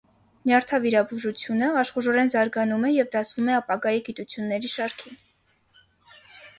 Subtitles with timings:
[0.09, 5.25] Ժամանակակից նյարդավիրաբուժությունը աշխուժորեն զարգանում է և դասվում է ապագայի գիտություներրի շարքին։